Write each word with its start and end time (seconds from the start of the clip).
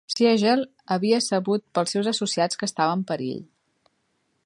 Siegel 0.11 0.63
havia 0.95 1.19
sabut 1.25 1.65
pels 1.79 1.95
seus 1.97 2.11
associats 2.15 2.61
que 2.63 2.71
estava 2.73 2.99
en 3.01 3.05
perill. 3.13 3.41